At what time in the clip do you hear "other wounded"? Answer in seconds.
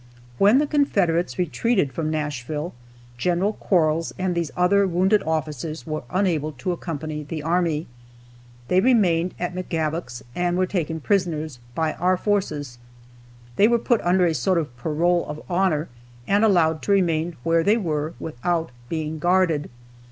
4.57-5.21